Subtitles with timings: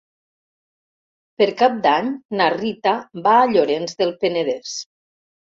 [1.41, 2.09] Per Cap d'Any
[2.41, 2.95] na Rita
[3.29, 4.75] va a Llorenç del Penedès.